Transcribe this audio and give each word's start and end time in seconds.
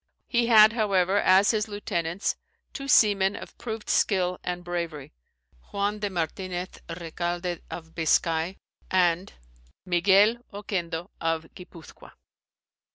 He 0.27 0.47
had, 0.47 0.73
however, 0.73 1.19
as 1.19 1.51
his 1.51 1.67
lieutenants, 1.67 2.35
two 2.73 2.87
sea 2.87 3.13
men 3.13 3.35
of 3.35 3.55
proved 3.59 3.87
skill 3.87 4.39
and 4.43 4.63
bravery, 4.63 5.13
Juan 5.71 5.99
de 5.99 6.09
Martinez 6.09 6.69
Recalde 6.89 7.61
of 7.69 7.93
Biscay, 7.93 8.57
and 8.89 9.33
Miguel 9.85 10.37
Orquendo 10.51 11.11
of 11.21 11.43
Guipuzcoa. 11.53 12.13